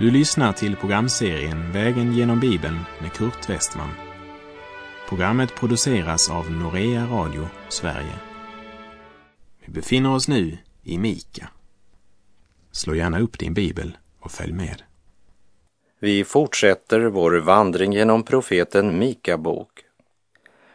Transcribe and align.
Du 0.00 0.10
lyssnar 0.10 0.52
till 0.52 0.76
programserien 0.76 1.72
Vägen 1.72 2.12
genom 2.12 2.40
Bibeln 2.40 2.78
med 3.00 3.12
Kurt 3.12 3.50
Westman. 3.50 3.90
Programmet 5.08 5.54
produceras 5.54 6.30
av 6.30 6.50
Norea 6.50 7.06
Radio 7.06 7.48
Sverige. 7.68 8.14
Vi 9.64 9.72
befinner 9.72 10.14
oss 10.14 10.28
nu 10.28 10.58
i 10.82 10.98
Mika. 10.98 11.48
Slå 12.72 12.94
gärna 12.94 13.20
upp 13.20 13.38
din 13.38 13.54
bibel 13.54 13.96
och 14.20 14.30
följ 14.30 14.52
med. 14.52 14.82
Vi 15.98 16.24
fortsätter 16.24 17.00
vår 17.00 17.32
vandring 17.32 17.92
genom 17.92 18.22
profeten 18.22 18.98
Mika 18.98 19.38
bok. 19.38 19.70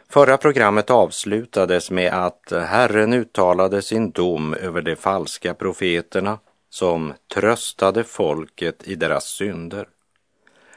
Förra 0.08 0.36
programmet 0.36 0.90
avslutades 0.90 1.90
med 1.90 2.12
att 2.12 2.52
Herren 2.52 3.12
uttalade 3.12 3.82
sin 3.82 4.10
dom 4.10 4.54
över 4.54 4.82
de 4.82 4.96
falska 4.96 5.54
profeterna 5.54 6.38
som 6.76 7.12
tröstade 7.34 8.04
folket 8.04 8.88
i 8.88 8.94
deras 8.94 9.24
synder. 9.24 9.88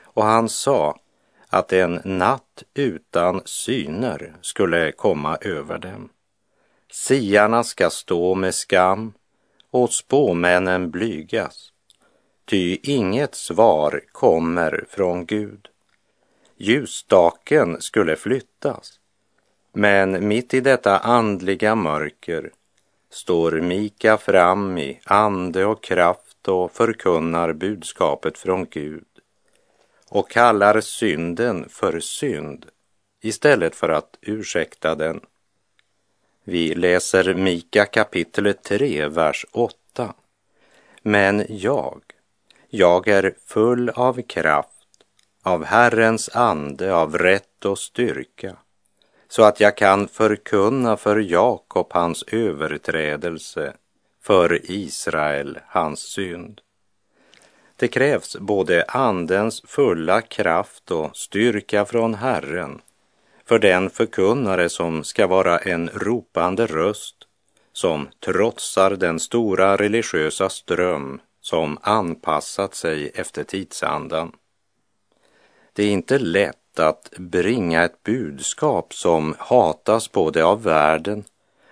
Och 0.03 0.23
han 0.23 0.49
sa 0.49 0.99
att 1.47 1.73
en 1.73 2.01
natt 2.05 2.63
utan 2.73 3.41
syner 3.45 4.35
skulle 4.41 4.91
komma 4.91 5.37
över 5.41 5.77
dem. 5.77 6.09
Siarna 6.91 7.63
ska 7.63 7.89
stå 7.89 8.35
med 8.35 8.55
skam 8.55 9.13
och 9.71 9.93
spåmännen 9.93 10.91
blygas. 10.91 11.71
Ty 12.45 12.77
inget 12.83 13.35
svar 13.35 14.01
kommer 14.11 14.85
från 14.89 15.25
Gud. 15.25 15.67
Ljusstaken 16.57 17.81
skulle 17.81 18.15
flyttas. 18.15 18.99
Men 19.73 20.27
mitt 20.27 20.53
i 20.53 20.61
detta 20.61 20.97
andliga 20.97 21.75
mörker 21.75 22.51
står 23.09 23.51
Mika 23.51 24.17
fram 24.17 24.77
i 24.77 24.99
ande 25.05 25.65
och 25.65 25.83
kraft 25.83 26.47
och 26.47 26.71
förkunnar 26.71 27.53
budskapet 27.53 28.37
från 28.37 28.65
Gud 28.65 29.05
och 30.09 30.29
kallar 30.29 30.81
synden 30.81 31.69
för 31.69 31.99
synd 31.99 32.65
istället 33.21 33.75
för 33.75 33.89
att 33.89 34.17
ursäkta 34.21 34.95
den. 34.95 35.19
Vi 36.43 36.75
läser 36.75 37.33
Mika 37.33 37.85
kapitel 37.85 38.53
3, 38.53 39.07
vers 39.07 39.45
8. 39.51 40.13
Men 41.01 41.45
jag, 41.49 42.01
jag 42.69 43.07
är 43.07 43.35
full 43.45 43.89
av 43.89 44.21
kraft, 44.21 45.03
av 45.43 45.63
Herrens 45.65 46.29
ande, 46.33 46.95
av 46.95 47.17
rätt 47.17 47.65
och 47.65 47.79
styrka 47.79 48.57
så 49.29 49.43
att 49.43 49.59
jag 49.59 49.77
kan 49.77 50.07
förkunna 50.07 50.97
för 50.97 51.17
Jakob 51.17 51.87
hans 51.91 52.23
överträdelse, 52.23 53.73
för 54.21 54.71
Israel 54.71 55.59
hans 55.67 55.99
synd. 55.99 56.61
Det 57.75 57.87
krävs 57.87 58.37
både 58.39 58.83
Andens 58.87 59.61
fulla 59.65 60.21
kraft 60.21 60.91
och 60.91 61.17
styrka 61.17 61.85
från 61.85 62.13
Herren 62.13 62.81
för 63.45 63.59
den 63.59 63.89
förkunnare 63.89 64.69
som 64.69 65.03
ska 65.03 65.27
vara 65.27 65.57
en 65.57 65.89
ropande 65.89 66.65
röst 66.65 67.15
som 67.73 68.07
trotsar 68.19 68.91
den 68.91 69.19
stora 69.19 69.77
religiösa 69.77 70.49
ström 70.49 71.21
som 71.41 71.77
anpassat 71.81 72.75
sig 72.75 73.11
efter 73.15 73.43
tidsandan. 73.43 74.31
Det 75.73 75.83
är 75.83 75.91
inte 75.91 76.19
lätt 76.19 76.68
att 76.79 77.13
bringa 77.17 77.83
ett 77.83 78.03
budskap 78.03 78.93
som 78.93 79.35
hatas 79.39 80.11
både 80.11 80.45
av 80.45 80.63
världen 80.63 81.23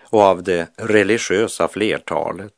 och 0.03 0.21
av 0.21 0.43
det 0.43 0.67
religiösa 0.75 1.67
flertalet. 1.67 2.53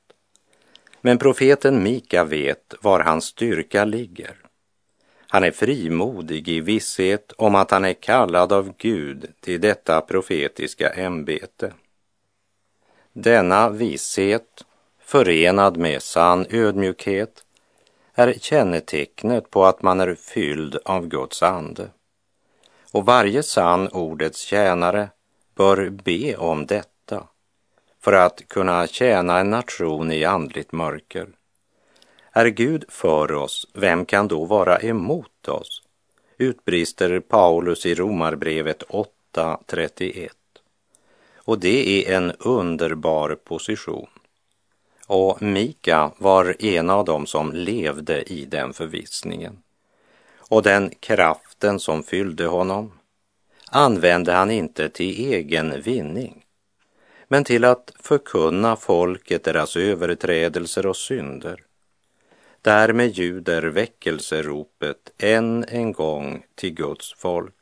Men 1.02 1.18
profeten 1.18 1.84
Mika 1.84 2.24
vet 2.24 2.74
var 2.82 3.00
hans 3.00 3.26
styrka 3.26 3.86
ligger. 3.86 4.36
Han 5.32 5.44
är 5.44 5.52
frimodig 5.52 6.48
i 6.48 6.60
visshet 6.60 7.32
om 7.38 7.56
att 7.56 7.72
han 7.72 7.86
är 7.86 7.94
kallad 7.94 8.54
av 8.54 8.74
Gud 8.78 9.34
till 9.40 9.62
detta 9.62 10.02
profetiska 10.02 10.90
ämbete. 10.90 11.74
Denna 13.14 13.70
visshet, 13.70 14.66
förenad 15.00 15.78
med 15.78 16.02
sann 16.02 16.46
ödmjukhet, 16.50 17.44
är 18.14 18.34
kännetecknet 18.34 19.50
på 19.50 19.66
att 19.66 19.82
man 19.82 20.00
är 20.00 20.16
fylld 20.16 20.78
av 20.86 21.08
Guds 21.08 21.44
ande. 21.44 21.90
Och 22.92 23.06
varje 23.06 23.44
sann 23.44 23.88
ordets 23.88 24.42
tjänare 24.42 25.10
bör 25.56 25.90
be 25.90 26.36
om 26.36 26.66
detta 26.66 27.28
för 28.02 28.14
att 28.14 28.48
kunna 28.48 28.88
tjäna 28.88 29.40
en 29.40 29.50
nation 29.50 30.12
i 30.12 30.26
andligt 30.26 30.72
mörker. 30.72 31.28
Är 32.32 32.46
Gud 32.46 32.86
för 32.90 33.32
oss, 33.32 33.68
vem 33.74 34.06
kan 34.06 34.28
då 34.28 34.46
vara 34.46 34.80
emot 34.80 35.48
oss? 35.48 35.84
utbrister 36.38 37.20
Paulus 37.20 37.86
i 37.86 37.96
Romarbrevet 37.96 38.84
8.31. 38.84 40.30
Och 41.36 41.60
det 41.60 42.08
är 42.08 42.18
en 42.18 42.32
underbar 42.32 43.36
position. 43.36 44.10
Och 45.08 45.42
Mika 45.42 46.12
var 46.18 46.56
en 46.60 46.90
av 46.90 47.06
dem 47.06 47.26
som 47.26 47.52
levde 47.52 48.24
i 48.24 48.46
den 48.46 48.74
förvissningen. 48.74 49.58
Och 50.50 50.64
den 50.64 50.90
kraften 50.90 51.80
som 51.80 52.04
fyllde 52.04 52.46
honom 52.46 52.92
använde 53.72 54.32
han 54.32 54.52
inte 54.52 54.90
till 54.90 55.34
egen 55.34 55.82
vinning, 55.82 56.46
men 57.28 57.44
till 57.44 57.66
att 57.66 57.94
förkunna 58.00 58.76
folket 58.76 59.44
deras 59.44 59.76
överträdelser 59.76 60.86
och 60.86 60.98
synder 60.98 61.66
Därmed 62.62 63.10
ljuder 63.18 63.62
väckelseropet 63.62 65.12
än 65.18 65.66
en 65.68 65.94
gång 65.94 66.46
till 66.56 66.74
Guds 66.74 67.14
folk. 67.14 67.59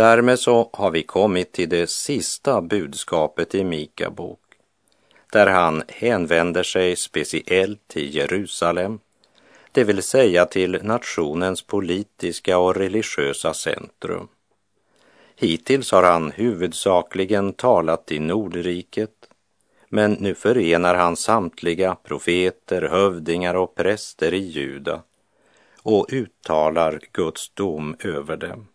Därmed 0.00 0.38
så 0.38 0.70
har 0.72 0.90
vi 0.90 1.02
kommit 1.02 1.52
till 1.52 1.68
det 1.68 1.90
sista 1.90 2.60
budskapet 2.60 3.54
i 3.54 3.64
Mika 3.64 4.10
bok, 4.10 4.40
där 5.32 5.46
han 5.46 5.82
hänvänder 5.88 6.62
sig 6.62 6.96
speciellt 6.96 7.88
till 7.88 8.14
Jerusalem, 8.14 8.98
det 9.72 9.84
vill 9.84 10.02
säga 10.02 10.46
till 10.46 10.78
nationens 10.82 11.62
politiska 11.62 12.58
och 12.58 12.76
religiösa 12.76 13.54
centrum. 13.54 14.28
Hittills 15.36 15.92
har 15.92 16.02
han 16.02 16.30
huvudsakligen 16.30 17.52
talat 17.52 18.12
i 18.12 18.18
Nordriket, 18.18 19.28
men 19.88 20.12
nu 20.12 20.34
förenar 20.34 20.94
han 20.94 21.16
samtliga 21.16 21.94
profeter, 21.94 22.82
hövdingar 22.82 23.54
och 23.54 23.74
präster 23.74 24.34
i 24.34 24.38
Juda 24.38 25.02
och 25.82 26.06
uttalar 26.12 27.00
Guds 27.12 27.50
dom 27.54 27.96
över 27.98 28.36
dem. 28.36 28.69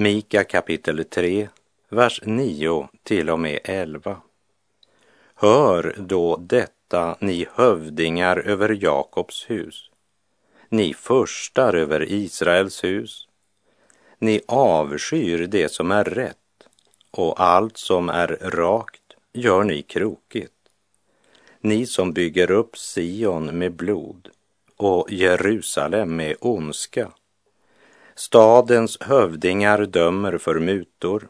Mika 0.00 0.44
kapitel 0.44 1.04
3, 1.04 1.48
vers 1.88 2.20
9 2.24 2.88
till 3.02 3.30
och 3.30 3.40
med 3.40 3.58
11. 3.64 4.20
Hör 5.34 5.96
då 5.98 6.36
detta, 6.36 7.16
ni 7.20 7.46
hövdingar 7.54 8.36
över 8.36 8.84
Jakobs 8.84 9.50
hus, 9.50 9.90
ni 10.68 10.94
förstar 10.94 11.74
över 11.74 12.12
Israels 12.12 12.84
hus. 12.84 13.28
Ni 14.18 14.40
avskyr 14.48 15.46
det 15.46 15.72
som 15.72 15.90
är 15.90 16.04
rätt 16.04 16.68
och 17.10 17.40
allt 17.40 17.76
som 17.76 18.08
är 18.08 18.38
rakt 18.42 19.16
gör 19.32 19.64
ni 19.64 19.82
krokigt. 19.82 20.52
Ni 21.60 21.86
som 21.86 22.12
bygger 22.12 22.50
upp 22.50 22.76
Sion 22.76 23.58
med 23.58 23.72
blod 23.72 24.28
och 24.76 25.12
Jerusalem 25.12 26.16
med 26.16 26.36
ondska 26.40 27.12
Stadens 28.18 28.98
hövdingar 29.00 29.86
dömer 29.86 30.38
för 30.38 30.58
mutor. 30.58 31.28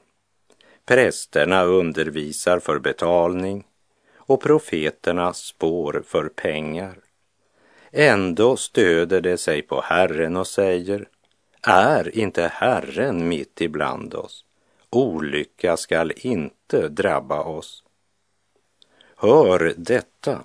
Prästerna 0.87 1.63
undervisar 1.63 2.59
för 2.59 2.79
betalning 2.79 3.67
och 4.17 4.43
profeterna 4.43 5.33
spår 5.33 6.03
för 6.07 6.29
pengar. 6.29 6.99
Ändå 7.91 8.57
stöder 8.57 9.21
de 9.21 9.37
sig 9.37 9.63
på 9.63 9.81
Herren 9.81 10.37
och 10.37 10.47
säger, 10.47 11.09
är 11.63 12.19
inte 12.19 12.51
Herren 12.55 13.29
mitt 13.29 13.61
ibland 13.61 14.15
oss? 14.15 14.45
Olycka 14.91 15.77
skall 15.77 16.13
inte 16.17 16.89
drabba 16.89 17.43
oss. 17.43 17.85
Hör 19.17 19.75
detta. 19.77 20.41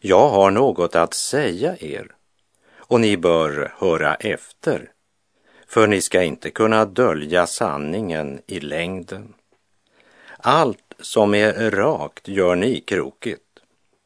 Jag 0.00 0.28
har 0.28 0.50
något 0.50 0.96
att 0.96 1.14
säga 1.14 1.76
er 1.80 2.14
och 2.76 3.00
ni 3.00 3.16
bör 3.16 3.74
höra 3.78 4.14
efter 4.14 4.93
för 5.74 5.86
ni 5.86 6.00
ska 6.00 6.22
inte 6.22 6.50
kunna 6.50 6.84
dölja 6.84 7.46
sanningen 7.46 8.40
i 8.46 8.60
längden. 8.60 9.34
Allt 10.38 10.94
som 11.00 11.34
är 11.34 11.70
rakt 11.70 12.28
gör 12.28 12.56
ni 12.56 12.80
krokigt, 12.80 13.42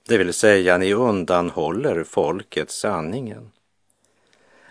det 0.09 0.19
vill 0.19 0.33
säga 0.33 0.79
ni 0.79 0.95
undanhåller 0.95 2.05
folket 2.05 2.71
sanningen. 2.71 3.51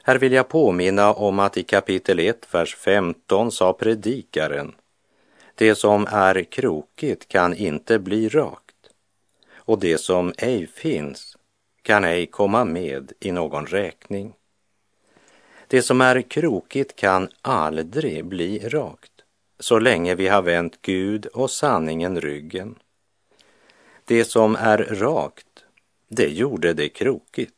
Här 0.04 0.18
vill 0.18 0.32
jag 0.32 0.48
påminna 0.48 1.14
om 1.14 1.40
att 1.40 1.58
i 1.58 1.64
kapitel 1.64 2.20
1, 2.20 2.54
vers 2.54 2.76
15 2.76 3.52
sa 3.52 3.74
predikaren 3.74 4.76
det 5.56 5.76
som 5.76 6.08
är 6.10 6.44
krokigt 6.44 7.28
kan 7.28 7.54
inte 7.54 8.00
bli 8.00 8.30
rakt 8.30 8.90
och 9.56 9.80
det 9.80 9.98
som 9.98 10.34
ej 10.38 10.68
finns 10.68 11.38
kan 11.82 12.04
ej 12.04 12.26
komma 12.26 12.66
med 12.66 13.12
i 13.20 13.32
någon 13.32 13.66
räkning. 13.66 14.34
Det 15.68 15.82
som 15.82 16.02
är 16.02 16.22
krokigt 16.22 16.96
kan 16.96 17.30
aldrig 17.42 18.26
bli 18.26 18.70
rakt 18.70 19.12
så 19.60 19.80
länge 19.80 20.16
vi 20.16 20.28
har 20.28 20.42
vänt 20.42 20.82
Gud 20.82 21.26
och 21.26 21.52
sanningen 21.52 22.22
ryggen. 22.22 22.76
Det 24.06 24.26
som 24.26 24.56
är 24.56 24.78
rakt, 24.78 25.64
det 26.08 26.28
gjorde 26.28 26.74
det 26.74 26.90
krokigt 26.90 27.54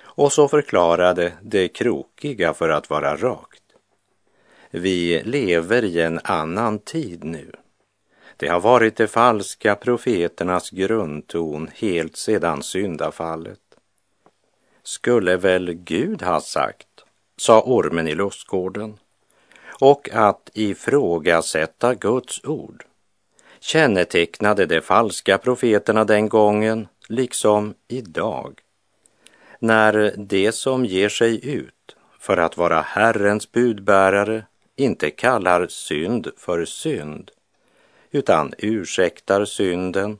och 0.00 0.32
så 0.32 0.48
förklarade 0.48 1.32
det 1.42 1.68
krokiga 1.68 2.54
för 2.54 2.68
att 2.68 2.90
vara 2.90 3.16
rakt. 3.16 3.62
Vi 4.70 5.22
lever 5.24 5.84
i 5.84 6.00
en 6.00 6.20
annan 6.24 6.78
tid 6.78 7.24
nu. 7.24 7.52
Det 8.36 8.48
har 8.48 8.60
varit 8.60 8.96
de 8.96 9.06
falska 9.06 9.74
profeternas 9.74 10.70
grundton 10.70 11.70
helt 11.74 12.16
sedan 12.16 12.62
syndafallet. 12.62 13.60
Skulle 14.82 15.36
väl 15.36 15.72
Gud 15.72 16.22
ha 16.22 16.40
sagt, 16.40 16.93
sa 17.36 17.62
ormen 17.62 18.08
i 18.08 18.14
lustgården, 18.14 18.98
och 19.80 20.08
att 20.12 20.50
ifrågasätta 20.54 21.94
Guds 21.94 22.44
ord 22.44 22.84
kännetecknade 23.60 24.66
de 24.66 24.80
falska 24.80 25.38
profeterna 25.38 26.04
den 26.04 26.28
gången 26.28 26.88
liksom 27.08 27.74
idag. 27.88 28.60
När 29.58 30.14
det 30.16 30.52
som 30.52 30.84
ger 30.84 31.08
sig 31.08 31.48
ut 31.48 31.96
för 32.18 32.36
att 32.36 32.56
vara 32.56 32.80
Herrens 32.80 33.52
budbärare 33.52 34.46
inte 34.76 35.10
kallar 35.10 35.66
synd 35.66 36.28
för 36.36 36.64
synd 36.64 37.30
utan 38.10 38.54
ursäktar 38.58 39.44
synden, 39.44 40.18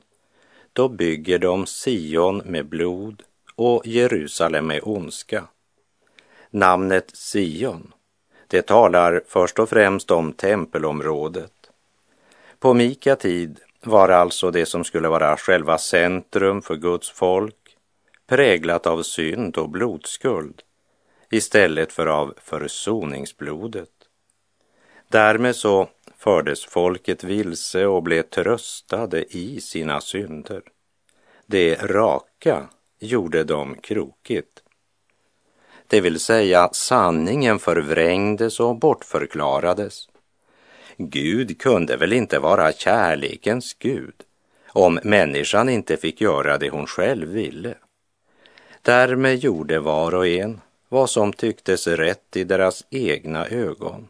då 0.73 0.89
bygger 0.89 1.39
de 1.39 1.65
Sion 1.65 2.37
med 2.37 2.65
blod 2.65 3.23
och 3.55 3.87
Jerusalem 3.87 4.67
med 4.67 4.79
ondska. 4.83 5.47
Namnet 6.55 7.11
Sion, 7.15 7.93
det 8.47 8.61
talar 8.61 9.21
först 9.27 9.59
och 9.59 9.69
främst 9.69 10.11
om 10.11 10.33
tempelområdet. 10.33 11.71
På 12.59 12.73
Mika 12.73 13.15
tid 13.15 13.59
var 13.83 14.09
alltså 14.09 14.51
det 14.51 14.65
som 14.65 14.83
skulle 14.83 15.07
vara 15.07 15.37
själva 15.37 15.77
centrum 15.77 16.61
för 16.61 16.75
Guds 16.75 17.09
folk 17.09 17.77
präglat 18.27 18.87
av 18.87 19.03
synd 19.03 19.57
och 19.57 19.69
blodskuld 19.69 20.61
istället 21.29 21.93
för 21.93 22.07
av 22.07 22.33
försoningsblodet. 22.37 23.91
Därmed 25.07 25.55
så 25.55 25.89
fördes 26.17 26.65
folket 26.65 27.23
vilse 27.23 27.85
och 27.85 28.03
blev 28.03 28.21
tröstade 28.21 29.37
i 29.37 29.61
sina 29.61 30.01
synder. 30.01 30.61
Det 31.45 31.75
raka 31.75 32.69
gjorde 32.99 33.43
dem 33.43 33.75
krokigt. 33.81 34.61
Det 35.87 36.01
vill 36.01 36.19
säga 36.19 36.69
sanningen 36.71 37.59
förvrängdes 37.59 38.59
och 38.59 38.75
bortförklarades. 38.75 40.09
Gud 40.97 41.61
kunde 41.61 41.97
väl 41.97 42.13
inte 42.13 42.39
vara 42.39 42.71
kärlekens 42.71 43.73
Gud 43.73 44.13
om 44.75 44.99
människan 45.03 45.69
inte 45.69 45.97
fick 45.97 46.21
göra 46.21 46.57
det 46.57 46.69
hon 46.69 46.87
själv 46.87 47.27
ville. 47.27 47.75
Därmed 48.81 49.37
gjorde 49.37 49.79
var 49.79 50.15
och 50.15 50.27
en 50.27 50.61
vad 50.89 51.09
som 51.09 51.33
tycktes 51.33 51.87
rätt 51.87 52.35
i 52.35 52.43
deras 52.43 52.85
egna 52.89 53.47
ögon. 53.47 54.07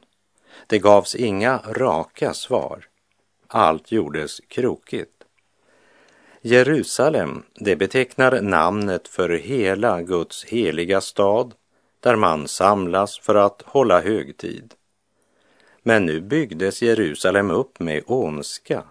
Det 0.68 0.80
gavs 0.80 1.16
inga 1.16 1.58
raka 1.58 2.34
svar. 2.34 2.88
Allt 3.48 3.92
gjordes 3.92 4.40
krokigt. 4.48 5.12
Jerusalem, 6.42 7.44
det 7.56 7.76
betecknar 7.76 8.42
namnet 8.42 9.08
för 9.08 9.30
hela 9.30 10.02
Guds 10.02 10.46
heliga 10.46 11.02
stad 11.02 11.54
där 12.06 12.16
man 12.16 12.48
samlas 12.48 13.20
för 13.20 13.36
att 13.36 13.62
hålla 13.62 14.02
högtid. 14.02 14.74
Men 15.84 16.06
nu 16.06 16.22
byggdes 16.22 16.82
Jerusalem 16.82 17.52
upp 17.52 17.80
med 17.80 18.04
ondska. 18.08 18.84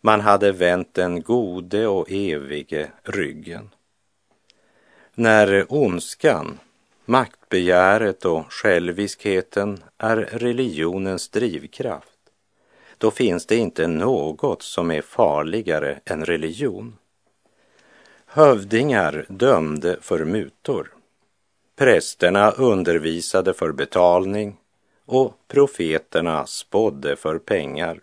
Man 0.00 0.20
hade 0.20 0.52
vänt 0.52 0.94
den 0.94 1.22
gode 1.22 1.86
och 1.86 2.10
evige 2.10 2.90
ryggen. 3.02 3.70
När 5.14 5.66
ondskan 5.68 6.58
maktbegäret 7.04 8.24
och 8.24 8.52
själviskheten 8.52 9.82
är 9.98 10.16
religionens 10.16 11.28
drivkraft, 11.28 12.18
då 12.98 13.10
finns 13.10 13.46
det 13.46 13.56
inte 13.56 13.86
något 13.86 14.62
som 14.62 14.90
är 14.90 15.02
farligare 15.02 16.00
än 16.04 16.24
religion. 16.24 16.96
Hövdingar 18.26 19.26
dömde 19.28 19.98
för 20.00 20.24
mutor. 20.24 20.94
Prästerna 21.76 22.50
undervisade 22.50 23.54
för 23.54 23.72
betalning 23.72 24.56
och 25.06 25.34
profeterna 25.48 26.46
spådde 26.46 27.16
för 27.16 27.38
pengar. 27.38 28.00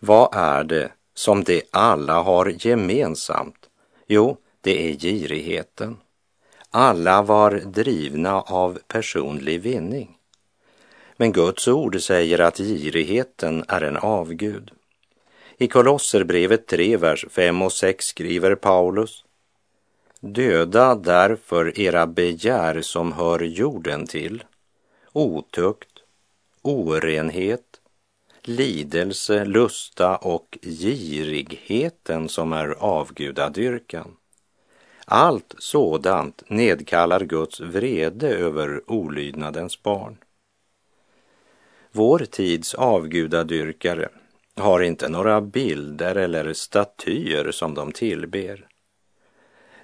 Vad 0.00 0.34
är 0.34 0.64
det 0.64 0.92
som 1.14 1.44
de 1.44 1.62
alla 1.70 2.22
har 2.22 2.66
gemensamt? 2.66 3.68
Jo, 4.06 4.36
det 4.60 4.90
är 4.90 4.96
girigheten. 4.96 5.96
Alla 6.70 7.22
var 7.22 7.50
drivna 7.50 8.40
av 8.40 8.78
personlig 8.86 9.60
vinning. 9.60 10.16
Men 11.16 11.32
Guds 11.32 11.68
ord 11.68 12.02
säger 12.02 12.38
att 12.38 12.56
girigheten 12.56 13.64
är 13.68 13.80
en 13.80 13.96
avgud. 13.96 14.70
I 15.58 15.68
Kolosserbrevet 15.68 16.66
3, 16.66 16.96
vers 16.96 17.26
5 17.30 17.62
och 17.62 17.72
6 17.72 18.06
skriver 18.06 18.54
Paulus 18.54 19.24
Döda 20.20 20.94
därför 20.94 21.80
era 21.80 22.06
begär 22.06 22.82
som 22.82 23.12
hör 23.12 23.40
jorden 23.40 24.06
till, 24.06 24.44
otukt, 25.12 25.98
orenhet, 26.62 27.80
lidelse, 28.42 29.44
lusta 29.44 30.16
och 30.16 30.58
girigheten 30.62 32.28
som 32.28 32.52
är 32.52 32.68
avgudadyrkan. 32.68 34.16
Allt 35.04 35.54
sådant 35.58 36.42
nedkallar 36.50 37.20
Guds 37.20 37.60
vrede 37.60 38.28
över 38.28 38.90
olydnadens 38.90 39.82
barn. 39.82 40.16
Vår 41.92 42.18
tids 42.18 42.74
avgudadyrkare 42.74 44.08
har 44.56 44.80
inte 44.80 45.08
några 45.08 45.40
bilder 45.40 46.14
eller 46.14 46.52
statyer 46.52 47.50
som 47.50 47.74
de 47.74 47.92
tillber. 47.92 48.67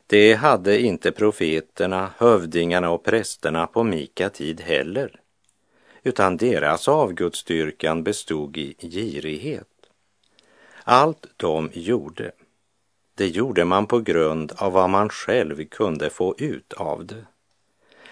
Det 0.06 0.34
hade 0.34 0.80
inte 0.80 1.12
profeterna, 1.12 2.10
hövdingarna 2.18 2.90
och 2.90 3.04
prästerna 3.04 3.66
på 3.66 3.82
Mika 3.82 4.30
tid 4.30 4.60
heller, 4.60 5.20
utan 6.02 6.36
deras 6.36 6.88
avgudsdyrkan 6.88 8.02
bestod 8.02 8.56
i 8.56 8.76
girighet. 8.80 9.68
Allt 10.84 11.26
de 11.36 11.70
gjorde 11.72 12.32
det 13.16 13.26
gjorde 13.26 13.64
man 13.64 13.86
på 13.86 14.00
grund 14.00 14.52
av 14.56 14.72
vad 14.72 14.90
man 14.90 15.08
själv 15.08 15.64
kunde 15.64 16.10
få 16.10 16.34
ut 16.38 16.72
av 16.72 17.06
det. 17.06 17.26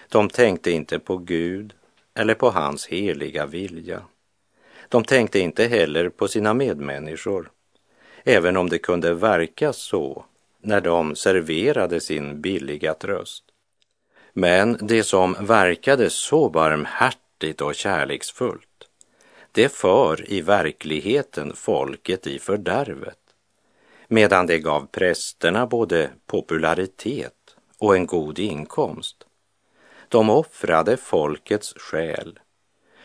De 0.09 0.29
tänkte 0.29 0.71
inte 0.71 0.99
på 0.99 1.17
Gud 1.17 1.73
eller 2.13 2.33
på 2.33 2.49
hans 2.49 2.87
heliga 2.87 3.45
vilja. 3.45 4.01
De 4.89 5.03
tänkte 5.03 5.39
inte 5.39 5.65
heller 5.65 6.09
på 6.09 6.27
sina 6.27 6.53
medmänniskor, 6.53 7.51
även 8.23 8.57
om 8.57 8.69
det 8.69 8.77
kunde 8.77 9.13
verka 9.13 9.73
så 9.73 10.25
när 10.63 10.81
de 10.81 11.15
serverade 11.15 11.99
sin 11.99 12.41
billiga 12.41 12.93
tröst. 12.93 13.43
Men 14.33 14.77
det 14.81 15.03
som 15.03 15.35
verkade 15.39 16.09
så 16.09 16.49
barmhärtigt 16.49 17.61
och 17.61 17.75
kärleksfullt, 17.75 18.87
det 19.51 19.69
för 19.69 20.31
i 20.31 20.41
verkligheten 20.41 21.53
folket 21.55 22.27
i 22.27 22.39
fördärvet 22.39 23.17
medan 24.13 24.47
det 24.47 24.59
gav 24.59 24.87
prästerna 24.91 25.67
både 25.67 26.09
popularitet 26.27 27.55
och 27.77 27.95
en 27.95 28.05
god 28.05 28.39
inkomst. 28.39 29.25
De 30.09 30.29
offrade 30.29 30.97
folkets 30.97 31.73
själ 31.77 32.39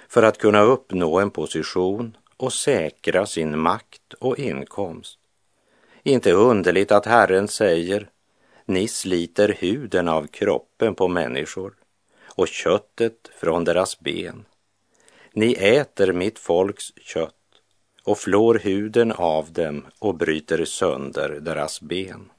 för 0.08 0.22
att 0.22 0.38
kunna 0.38 0.60
uppnå 0.60 1.20
en 1.20 1.30
position 1.30 2.16
och 2.36 2.52
säkra 2.52 3.26
sin 3.26 3.58
makt 3.58 4.14
och 4.20 4.38
inkomst. 4.38 5.17
Inte 6.02 6.32
underligt 6.32 6.92
att 6.92 7.06
Herren 7.06 7.48
säger, 7.48 8.08
ni 8.64 8.88
sliter 8.88 9.56
huden 9.58 10.08
av 10.08 10.26
kroppen 10.26 10.94
på 10.94 11.08
människor 11.08 11.74
och 12.24 12.48
köttet 12.48 13.30
från 13.40 13.64
deras 13.64 14.00
ben. 14.00 14.44
Ni 15.32 15.52
äter 15.52 16.12
mitt 16.12 16.38
folks 16.38 16.92
kött 16.96 17.34
och 18.04 18.18
flår 18.18 18.54
huden 18.54 19.12
av 19.12 19.52
dem 19.52 19.86
och 19.98 20.14
bryter 20.14 20.64
sönder 20.64 21.28
deras 21.28 21.80
ben. 21.80 22.30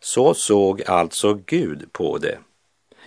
Så 0.00 0.34
såg 0.34 0.82
alltså 0.82 1.34
Gud 1.34 1.92
på 1.92 2.18
det, 2.18 2.38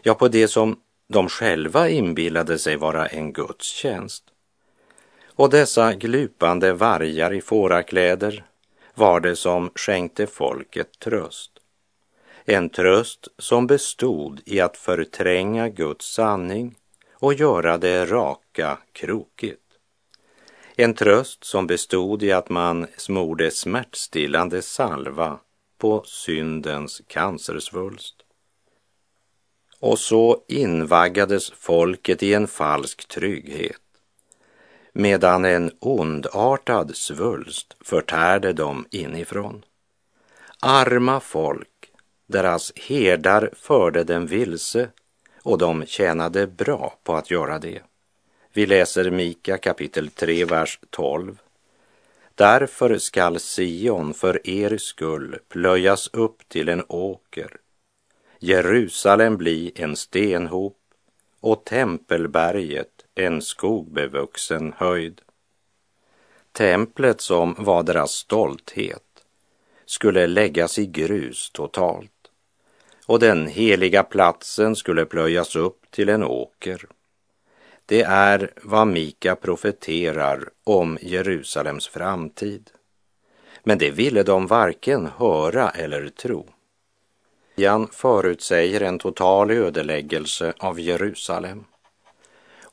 ja, 0.04 0.14
på 0.14 0.28
det 0.28 0.48
som 0.48 0.80
de 1.08 1.30
själva 1.30 1.90
inbillade 1.90 2.60
sig 2.60 2.76
vara 2.76 3.08
en 3.08 3.34
gudstjänst. 3.34 4.24
Och 5.26 5.50
dessa 5.50 5.94
glupande 5.94 6.74
vargar 6.74 7.34
i 7.34 7.42
fårakläder 7.42 8.44
var 8.98 9.20
det 9.20 9.36
som 9.36 9.72
skänkte 9.76 10.28
folket 10.28 11.00
tröst. 11.00 11.52
En 12.46 12.70
tröst 12.70 13.28
som 13.38 13.68
bestod 13.68 14.42
i 14.46 14.60
att 14.60 14.78
förtränga 14.78 15.70
Guds 15.70 16.14
sanning 16.14 16.76
och 17.14 17.34
göra 17.34 17.78
det 17.78 18.06
raka 18.06 18.78
krokigt. 18.92 19.62
En 20.76 20.94
tröst 20.94 21.44
som 21.44 21.68
bestod 21.68 22.24
i 22.24 22.32
att 22.32 22.50
man 22.50 22.88
smorde 22.98 23.52
smärtstillande 23.52 24.62
salva 24.62 25.40
på 25.78 26.04
syndens 26.06 27.02
cancersvulst. 27.08 28.16
Och 29.80 30.00
så 30.00 30.44
invaggades 30.48 31.52
folket 31.52 32.24
i 32.24 32.34
en 32.34 32.48
falsk 32.48 33.08
trygghet 33.08 33.87
medan 35.00 35.46
en 35.46 35.72
ondartad 35.80 36.96
svulst 36.96 37.78
förtärde 37.80 38.54
dem 38.54 38.86
inifrån. 38.92 39.66
Arma 40.60 41.20
folk, 41.20 41.92
deras 42.28 42.74
herdar 42.76 43.50
förde 43.54 44.04
dem 44.04 44.28
vilse 44.28 44.90
och 45.44 45.58
de 45.58 45.86
tjänade 45.86 46.48
bra 46.48 46.98
på 47.04 47.16
att 47.16 47.32
göra 47.32 47.60
det. 47.60 47.82
Vi 48.54 48.66
läser 48.66 49.12
Mika 49.12 49.58
kapitel 49.58 50.10
3, 50.10 50.46
vers 50.46 50.80
12. 50.90 51.38
Därför 52.36 52.98
skall 52.98 53.40
Sion 53.40 54.14
för 54.14 54.50
er 54.50 54.78
skull 54.78 55.40
plöjas 55.50 56.10
upp 56.14 56.50
till 56.50 56.70
en 56.70 56.84
åker, 56.88 57.58
Jerusalem 58.40 59.38
bli 59.38 59.72
en 59.76 59.96
stenhop 59.96 60.78
och 61.40 61.66
tempelberget 61.66 62.97
en 63.18 63.42
skogbevuxen 63.42 64.74
höjd. 64.78 65.22
Templet 66.52 67.22
som 67.22 67.56
var 67.60 67.84
deras 67.84 68.12
stolthet 68.12 69.04
skulle 69.86 70.28
läggas 70.28 70.80
i 70.80 70.86
grus 70.86 71.50
totalt 71.54 72.12
och 73.06 73.20
den 73.20 73.48
heliga 73.48 74.04
platsen 74.04 74.76
skulle 74.76 75.06
plöjas 75.06 75.56
upp 75.56 75.92
till 75.92 76.10
en 76.10 76.24
åker. 76.24 76.86
Det 77.86 78.02
är 78.02 78.52
vad 78.64 78.88
Mika 78.88 79.36
profeterar 79.36 80.50
om 80.64 80.98
Jerusalems 81.02 81.88
framtid. 81.88 82.70
Men 83.64 83.78
det 83.78 83.92
ville 83.92 84.24
de 84.24 84.48
varken 84.48 85.10
höra 85.18 85.70
eller 85.70 86.10
tro. 86.10 86.48
Jan 87.56 87.88
förutsäger 87.92 88.82
en 88.82 89.00
total 89.00 89.52
ödeläggelse 89.52 90.54
av 90.58 90.80
Jerusalem. 90.80 91.66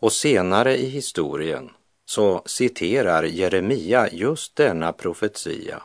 Och 0.05 0.13
senare 0.13 0.77
i 0.77 0.87
historien 0.87 1.71
så 2.07 2.43
citerar 2.47 3.23
Jeremia 3.23 4.09
just 4.13 4.57
denna 4.57 4.93
profetia 4.93 5.83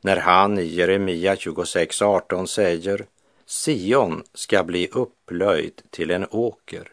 när 0.00 0.16
han 0.16 0.58
i 0.58 0.64
Jeremia 0.64 1.34
26.18 1.34 2.46
säger 2.46 3.06
Sion 3.46 4.22
ska 4.34 4.64
bli 4.64 4.88
upplöjd 4.92 5.82
till 5.90 6.10
en 6.10 6.26
åker. 6.30 6.88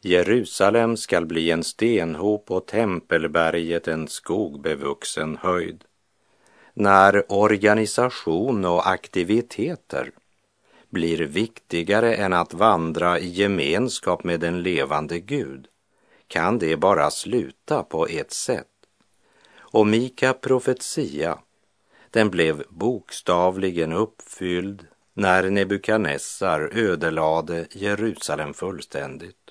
Jerusalem 0.00 0.96
skall 0.96 1.26
bli 1.26 1.50
en 1.50 1.64
stenhop 1.64 2.50
och 2.50 2.66
tempelberget 2.66 3.88
en 3.88 4.08
skogbevuxen 4.08 5.38
höjd. 5.42 5.84
När 6.74 7.32
organisation 7.32 8.64
och 8.64 8.88
aktiviteter 8.88 10.10
blir 10.92 11.18
viktigare 11.18 12.14
än 12.14 12.32
att 12.32 12.54
vandra 12.54 13.18
i 13.18 13.28
gemenskap 13.28 14.24
med 14.24 14.40
den 14.40 14.62
levande 14.62 15.20
Gud 15.20 15.68
kan 16.28 16.58
det 16.58 16.76
bara 16.76 17.10
sluta 17.10 17.82
på 17.82 18.06
ett 18.06 18.32
sätt. 18.32 18.66
Och 19.58 19.86
Mika 19.86 20.32
profetia, 20.32 21.38
den 22.10 22.30
blev 22.30 22.64
bokstavligen 22.68 23.92
uppfylld 23.92 24.86
när 25.14 25.50
Nebukadnessar 25.50 26.70
ödelade 26.72 27.66
Jerusalem 27.70 28.54
fullständigt. 28.54 29.50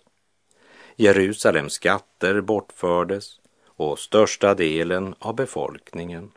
Jerusalems 0.95 1.74
skatter 1.74 2.41
bortfördes 2.41 3.39
och 3.65 4.00
största 4.00 4.53
delen 4.53 5.15
av 5.19 5.36
befolkningen. 5.36 6.31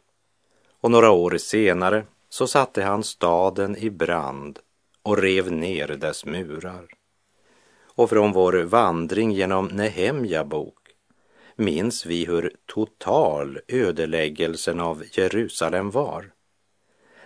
Och 0.80 0.90
några 0.90 1.10
år 1.10 1.38
senare 1.38 2.06
så 2.28 2.46
satte 2.46 2.82
han 2.82 3.02
staden 3.02 3.76
i 3.76 3.90
brand 3.90 4.58
och 5.04 5.18
rev 5.18 5.52
ner 5.52 5.88
dess 5.88 6.24
murar. 6.24 6.86
Och 7.96 8.10
från 8.10 8.32
vår 8.32 8.52
vandring 8.52 9.32
genom 9.32 9.66
Nehemja 9.66 10.44
bok 10.44 10.78
minns 11.56 12.06
vi 12.06 12.24
hur 12.24 12.52
total 12.66 13.60
ödeläggelsen 13.68 14.80
av 14.80 15.04
Jerusalem 15.12 15.90
var. 15.90 16.32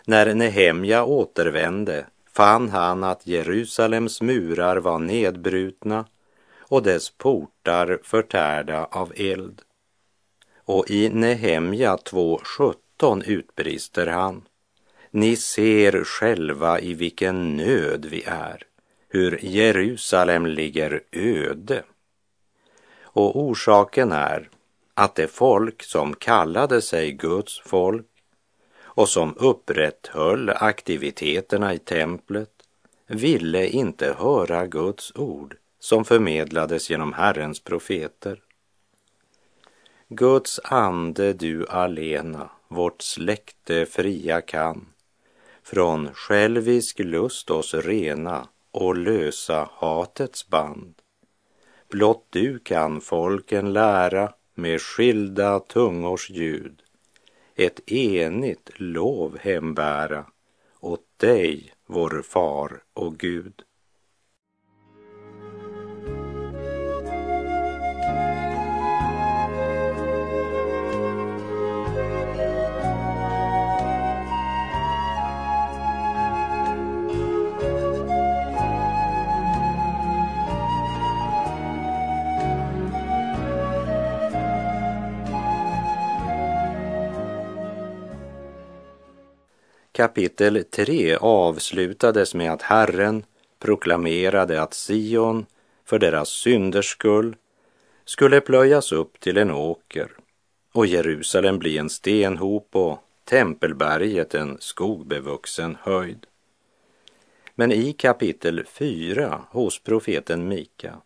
När 0.06 0.34
Nehemja 0.34 1.04
återvände 1.04 2.06
fann 2.32 2.68
han 2.68 3.04
att 3.04 3.26
Jerusalems 3.26 4.22
murar 4.22 4.76
var 4.76 4.98
nedbrutna 4.98 6.06
och 6.58 6.82
dess 6.82 7.10
portar 7.10 8.00
förtärda 8.02 8.84
av 8.84 9.12
eld. 9.16 9.62
Och 10.56 10.90
i 10.90 11.08
Nehemja 11.08 11.96
2.17 11.96 13.22
utbrister 13.26 14.06
han. 14.06 14.42
Ni 15.10 15.36
ser 15.36 16.04
själva 16.04 16.80
i 16.80 16.94
vilken 16.94 17.56
nöd 17.56 18.04
vi 18.04 18.22
är, 18.26 18.62
hur 19.08 19.38
Jerusalem 19.44 20.46
ligger 20.46 21.02
öde. 21.12 21.82
Och 23.00 23.36
orsaken 23.36 24.12
är 24.12 24.48
att 24.94 25.14
det 25.14 25.28
folk 25.28 25.82
som 25.82 26.14
kallade 26.14 26.82
sig 26.82 27.12
Guds 27.12 27.60
folk 27.60 28.06
och 28.82 29.08
som 29.08 29.34
upprätthöll 29.36 30.50
aktiviteterna 30.50 31.74
i 31.74 31.78
templet 31.78 32.50
ville 33.06 33.66
inte 33.66 34.16
höra 34.18 34.66
Guds 34.66 35.12
ord 35.16 35.56
som 35.80 36.04
förmedlades 36.04 36.90
genom 36.90 37.12
Herrens 37.12 37.60
profeter. 37.60 38.40
Guds 40.08 40.60
ande 40.64 41.32
du 41.32 41.66
alena, 41.66 42.50
vårt 42.68 43.02
släkte 43.02 43.86
fria 43.86 44.40
kan, 44.40 44.86
från 45.70 46.14
självisk 46.14 46.98
lust 46.98 47.50
oss 47.50 47.74
rena 47.74 48.48
och 48.70 48.96
lösa 48.96 49.68
hatets 49.72 50.48
band. 50.48 50.94
Blott 51.88 52.26
du 52.30 52.58
kan 52.58 53.00
folken 53.00 53.72
lära 53.72 54.32
med 54.54 54.80
skilda 54.80 55.60
tungors 55.60 56.30
ljud 56.30 56.82
ett 57.58 57.92
enigt 57.92 58.70
lov 58.76 59.38
hembära 59.38 60.26
åt 60.80 61.04
dig, 61.16 61.72
vår 61.86 62.22
far 62.22 62.82
och 62.92 63.18
Gud. 63.18 63.62
Kapitel 89.98 90.64
3 90.64 91.16
avslutades 91.16 92.34
med 92.34 92.52
att 92.52 92.62
Herren 92.62 93.24
proklamerade 93.58 94.62
att 94.62 94.74
Sion 94.74 95.46
för 95.84 95.98
deras 95.98 96.28
synders 96.28 96.86
skull 96.86 97.36
skulle 98.04 98.40
plöjas 98.40 98.92
upp 98.92 99.20
till 99.20 99.38
en 99.38 99.50
åker 99.50 100.10
och 100.72 100.86
Jerusalem 100.86 101.58
bli 101.58 101.78
en 101.78 101.90
stenhop 101.90 102.68
och 102.72 102.98
tempelberget 103.24 104.34
en 104.34 104.56
skogbevuxen 104.60 105.76
höjd. 105.82 106.26
Men 107.54 107.72
i 107.72 107.92
kapitel 107.92 108.64
4 108.66 109.40
hos 109.50 109.82
profeten 109.82 110.48
Mika 110.48 110.96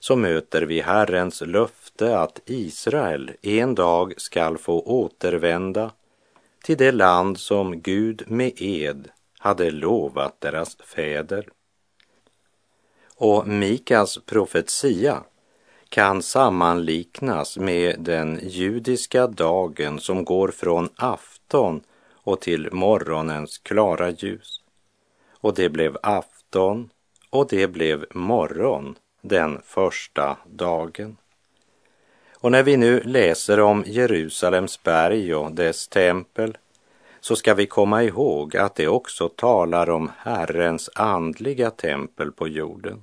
så 0.00 0.16
möter 0.16 0.62
vi 0.62 0.80
Herrens 0.80 1.40
löfte 1.40 2.18
att 2.18 2.40
Israel 2.46 3.30
en 3.42 3.74
dag 3.74 4.14
skall 4.16 4.58
få 4.58 4.80
återvända 4.80 5.90
till 6.66 6.76
det 6.76 6.92
land 6.92 7.38
som 7.38 7.80
Gud 7.80 8.22
med 8.26 8.52
ed 8.56 9.08
hade 9.38 9.70
lovat 9.70 10.40
deras 10.40 10.76
fäder. 10.76 11.48
Och 13.16 13.48
Mikas 13.48 14.18
profetia 14.26 15.24
kan 15.88 16.22
sammanliknas 16.22 17.56
med 17.56 17.96
den 18.00 18.40
judiska 18.42 19.26
dagen 19.26 20.00
som 20.00 20.24
går 20.24 20.48
från 20.48 20.88
afton 20.96 21.80
och 22.12 22.40
till 22.40 22.72
morgonens 22.72 23.58
klara 23.58 24.10
ljus. 24.10 24.60
Och 25.30 25.54
det 25.54 25.68
blev 25.68 25.96
afton 26.02 26.90
och 27.30 27.46
det 27.48 27.68
blev 27.68 28.04
morgon 28.14 28.98
den 29.22 29.62
första 29.64 30.36
dagen. 30.46 31.16
Och 32.38 32.52
när 32.52 32.62
vi 32.62 32.76
nu 32.76 33.00
läser 33.00 33.60
om 33.60 33.84
Jerusalems 33.86 34.82
berg 34.82 35.34
och 35.34 35.52
dess 35.52 35.88
tempel 35.88 36.56
så 37.20 37.36
ska 37.36 37.54
vi 37.54 37.66
komma 37.66 38.02
ihåg 38.02 38.56
att 38.56 38.74
det 38.74 38.88
också 38.88 39.28
talar 39.28 39.90
om 39.90 40.10
Herrens 40.18 40.90
andliga 40.94 41.70
tempel 41.70 42.32
på 42.32 42.48
jorden. 42.48 43.02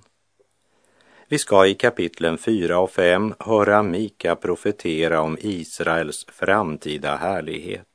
Vi 1.28 1.38
ska 1.38 1.66
i 1.68 1.74
kapitlen 1.74 2.38
4 2.38 2.80
och 2.80 2.92
5 2.92 3.34
höra 3.40 3.84
Mika 3.84 4.36
profetera 4.36 5.22
om 5.22 5.38
Israels 5.42 6.26
framtida 6.26 7.16
härlighet. 7.16 7.88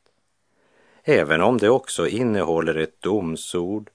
Även 1.04 1.42
om 1.42 1.58
det 1.58 1.68
också 1.68 2.08
innehåller 2.08 2.74
ett 2.74 3.02
domsord 3.02 3.90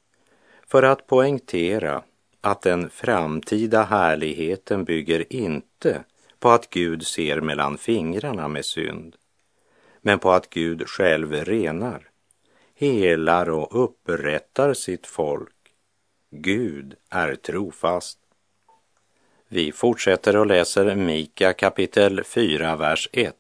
för 0.68 0.84
att 0.84 1.08
poängtera 1.08 2.04
att 2.42 2.62
den 2.62 2.90
framtida 2.90 3.84
härligheten 3.84 4.84
bygger 4.84 5.34
inte 5.34 6.04
på 6.44 6.52
att 6.52 6.70
Gud 6.70 7.08
ser 7.08 7.42
mellan 7.42 7.78
fingrarna 7.78 8.48
med 8.48 8.66
synd, 8.66 9.16
men 10.02 10.20
på 10.20 10.32
att 10.32 10.50
Gud 10.50 10.90
själv 10.90 11.34
renar, 11.34 12.10
helar 12.76 13.50
och 13.50 13.84
upprättar 13.84 14.74
sitt 14.74 15.08
folk. 15.08 15.56
Gud 16.32 16.96
är 17.10 17.36
trofast. 17.36 18.20
Vi 19.48 19.72
fortsätter 19.72 20.38
och 20.38 20.46
läser 20.46 20.96
Mika 20.96 21.54
kapitel 21.54 22.24
4, 22.24 22.76
vers 22.76 23.10
1. 23.12 23.36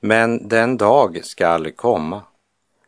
Men 0.00 0.48
den 0.48 0.76
dag 0.76 1.24
skall 1.24 1.72
komma 1.72 2.22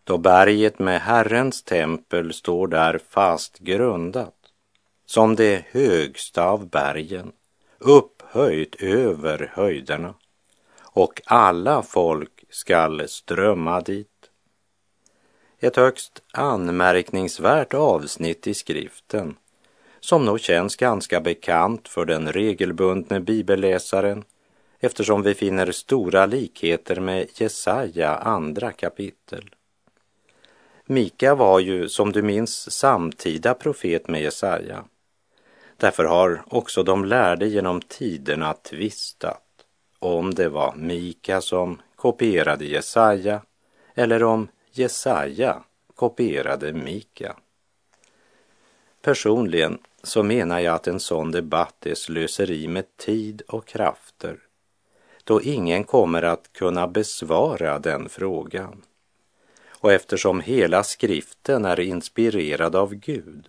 då 0.04 0.18
berget 0.18 0.78
med 0.78 1.00
Herrens 1.00 1.62
tempel 1.62 2.32
står 2.32 2.68
där 2.68 3.00
fast 3.08 3.58
grundat 3.58 4.34
som 5.06 5.36
det 5.36 5.64
högsta 5.70 6.44
av 6.44 6.68
bergen, 6.68 7.32
upphöjt 8.36 8.74
över 8.82 9.52
höjderna, 9.54 10.14
och 10.82 11.22
alla 11.26 11.82
folk 11.82 12.44
skall 12.50 13.08
strömma 13.08 13.80
dit. 13.80 14.30
Ett 15.60 15.76
högst 15.76 16.22
anmärkningsvärt 16.32 17.74
avsnitt 17.74 18.46
i 18.46 18.54
skriften 18.54 19.36
som 20.00 20.24
nog 20.24 20.40
känns 20.40 20.76
ganska 20.76 21.20
bekant 21.20 21.88
för 21.88 22.04
den 22.04 22.32
regelbundne 22.32 23.20
bibelläsaren 23.20 24.24
eftersom 24.80 25.22
vi 25.22 25.34
finner 25.34 25.72
stora 25.72 26.26
likheter 26.26 27.00
med 27.00 27.28
Jesaja 27.34 28.14
andra 28.14 28.72
kapitel. 28.72 29.50
Mika 30.86 31.34
var 31.34 31.60
ju, 31.60 31.88
som 31.88 32.12
du 32.12 32.22
minns, 32.22 32.70
samtida 32.70 33.54
profet 33.54 34.08
med 34.08 34.22
Jesaja 34.22 34.84
Därför 35.76 36.04
har 36.04 36.42
också 36.48 36.82
de 36.82 37.04
lärde 37.04 37.46
genom 37.46 37.80
tiderna 37.80 38.54
tvistat 38.54 39.42
om 39.98 40.34
det 40.34 40.48
var 40.48 40.74
Mika 40.76 41.40
som 41.40 41.80
kopierade 41.96 42.64
Jesaja 42.64 43.42
eller 43.94 44.22
om 44.22 44.48
Jesaja 44.70 45.62
kopierade 45.94 46.72
Mika. 46.72 47.36
Personligen 49.02 49.78
så 50.02 50.22
menar 50.22 50.60
jag 50.60 50.74
att 50.74 50.86
en 50.86 51.00
sån 51.00 51.30
debatt 51.30 51.86
är 51.86 51.94
slöseri 51.94 52.68
med 52.68 52.96
tid 52.96 53.42
och 53.48 53.66
krafter 53.66 54.38
då 55.26 55.42
ingen 55.42 55.84
kommer 55.84 56.22
att 56.22 56.52
kunna 56.52 56.86
besvara 56.86 57.78
den 57.78 58.08
frågan. 58.08 58.82
Och 59.68 59.92
eftersom 59.92 60.40
hela 60.40 60.84
skriften 60.84 61.64
är 61.64 61.80
inspirerad 61.80 62.76
av 62.76 62.94
Gud 62.94 63.48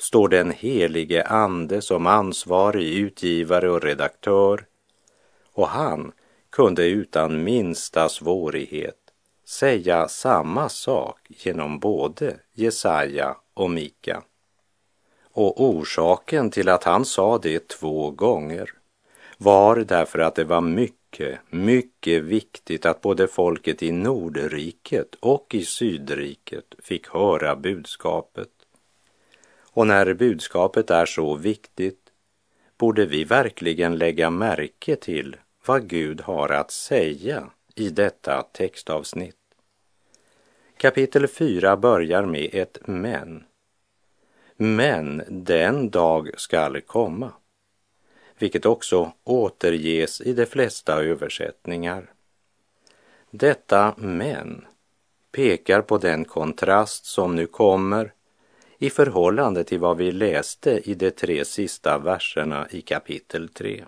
står 0.00 0.28
den 0.28 0.50
helige 0.50 1.22
Ande 1.22 1.82
som 1.82 2.06
ansvarig 2.06 2.94
utgivare 2.94 3.70
och 3.70 3.82
redaktör 3.82 4.64
och 5.52 5.68
han 5.68 6.12
kunde 6.50 6.86
utan 6.86 7.44
minsta 7.44 8.08
svårighet 8.08 8.96
säga 9.44 10.08
samma 10.08 10.68
sak 10.68 11.18
genom 11.28 11.78
både 11.78 12.36
Jesaja 12.52 13.36
och 13.54 13.70
Mika. 13.70 14.22
Och 15.32 15.64
orsaken 15.64 16.50
till 16.50 16.68
att 16.68 16.84
han 16.84 17.04
sa 17.04 17.38
det 17.38 17.68
två 17.68 18.10
gånger 18.10 18.70
var 19.38 19.76
därför 19.76 20.18
att 20.18 20.34
det 20.34 20.44
var 20.44 20.60
mycket, 20.60 21.38
mycket 21.50 22.22
viktigt 22.22 22.86
att 22.86 23.00
både 23.00 23.28
folket 23.28 23.82
i 23.82 23.92
Nordriket 23.92 25.14
och 25.20 25.54
i 25.54 25.64
Sydriket 25.64 26.74
fick 26.78 27.08
höra 27.08 27.56
budskapet. 27.56 28.48
Och 29.72 29.86
när 29.86 30.14
budskapet 30.14 30.90
är 30.90 31.06
så 31.06 31.34
viktigt 31.34 32.00
borde 32.76 33.06
vi 33.06 33.24
verkligen 33.24 33.98
lägga 33.98 34.30
märke 34.30 34.96
till 34.96 35.36
vad 35.66 35.88
Gud 35.88 36.20
har 36.20 36.48
att 36.48 36.70
säga 36.70 37.50
i 37.74 37.90
detta 37.90 38.42
textavsnitt. 38.42 39.36
Kapitel 40.76 41.28
4 41.28 41.76
börjar 41.76 42.26
med 42.26 42.50
ett 42.52 42.78
men. 42.86 43.44
Men 44.56 45.22
den 45.28 45.90
dag 45.90 46.30
skall 46.36 46.80
komma, 46.80 47.32
vilket 48.38 48.66
också 48.66 49.12
återges 49.24 50.20
i 50.20 50.32
de 50.32 50.46
flesta 50.46 51.02
översättningar. 51.02 52.12
Detta 53.30 53.94
men 53.96 54.66
pekar 55.32 55.82
på 55.82 55.98
den 55.98 56.24
kontrast 56.24 57.04
som 57.04 57.36
nu 57.36 57.46
kommer 57.46 58.12
i 58.82 58.90
förhållande 58.90 59.64
till 59.64 59.78
vad 59.78 59.96
vi 59.96 60.12
läste 60.12 60.90
i 60.90 60.94
de 60.94 61.10
tre 61.10 61.44
sista 61.44 61.98
verserna 61.98 62.68
i 62.70 62.80
kapitel 62.80 63.48
3. 63.48 63.84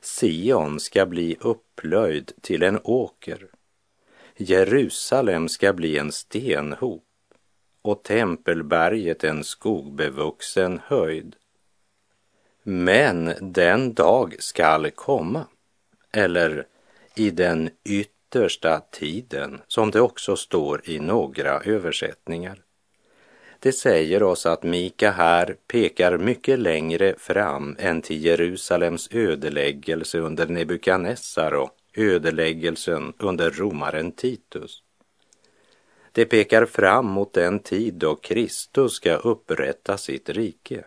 Sion 0.00 0.80
ska 0.80 1.06
bli 1.06 1.36
upplöjd 1.40 2.32
till 2.40 2.62
en 2.62 2.80
åker. 2.84 3.46
Jerusalem 4.36 5.48
ska 5.48 5.72
bli 5.72 5.98
en 5.98 6.12
stenhop 6.12 7.04
och 7.82 8.02
tempelberget 8.02 9.24
en 9.24 9.44
skogbevuxen 9.44 10.80
höjd. 10.84 11.36
Men 12.62 13.32
den 13.40 13.94
dag 13.94 14.36
skall 14.38 14.90
komma, 14.90 15.46
eller 16.12 16.66
i 17.14 17.30
den 17.30 17.70
yttersta 17.84 18.80
tiden, 18.80 19.60
som 19.66 19.90
det 19.90 20.00
också 20.00 20.36
står 20.36 20.88
i 20.88 21.00
några 21.00 21.60
översättningar. 21.60 22.62
Det 23.62 23.72
säger 23.72 24.22
oss 24.22 24.46
att 24.46 24.62
Mika 24.62 25.10
här 25.10 25.56
pekar 25.66 26.18
mycket 26.18 26.58
längre 26.58 27.14
fram 27.18 27.76
än 27.78 28.02
till 28.02 28.24
Jerusalems 28.24 29.08
ödeläggelse 29.12 30.18
under 30.18 30.46
Nebukadnessar 30.46 31.54
och 31.54 31.70
ödeläggelsen 31.96 33.12
under 33.18 33.50
romaren 33.50 34.12
Titus. 34.12 34.82
Det 36.12 36.24
pekar 36.24 36.66
fram 36.66 37.06
mot 37.06 37.32
den 37.32 37.58
tid 37.58 37.94
då 37.94 38.14
Kristus 38.14 38.92
ska 38.92 39.14
upprätta 39.14 39.98
sitt 39.98 40.28
rike. 40.28 40.84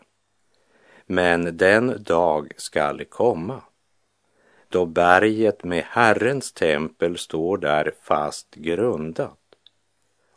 Men 1.06 1.58
den 1.58 2.04
dag 2.04 2.52
skall 2.58 3.06
komma 3.06 3.62
då 4.70 4.86
berget 4.86 5.64
med 5.64 5.84
Herrens 5.88 6.54
tempel 6.54 7.18
står 7.18 7.58
där 7.58 7.92
fast 8.02 8.56
grundat 8.56 9.40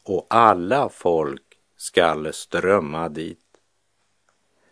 och 0.05 0.27
alla 0.31 0.88
folk 0.88 1.47
skall 1.78 2.32
strömma 2.32 3.08
dit. 3.08 3.38